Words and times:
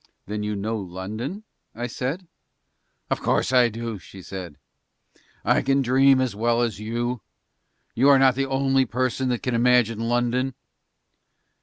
"Then 0.25 0.41
you 0.41 0.55
know 0.55 0.77
London?" 0.77 1.43
I 1.75 1.85
said. 1.85 2.27
"Of 3.11 3.19
course 3.19 3.53
I 3.53 3.69
do," 3.69 3.99
she 3.99 4.23
said. 4.23 4.57
"I 5.45 5.61
can 5.61 5.83
dream 5.83 6.19
as 6.19 6.35
well 6.35 6.63
as 6.63 6.79
you. 6.79 7.21
You 7.93 8.09
are 8.09 8.17
not 8.17 8.33
the 8.33 8.47
only 8.47 8.87
person 8.87 9.29
that 9.29 9.43
can 9.43 9.53
imagine 9.53 9.99
London." 9.99 10.55